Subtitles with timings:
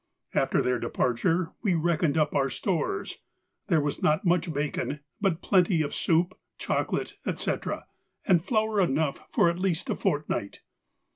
[0.33, 3.19] After their departure we reckoned up our stores;
[3.67, 7.85] there was not much bacon, but plenty of soup, chocolate, etc.,
[8.25, 10.61] and flour enough for at least a fortnight.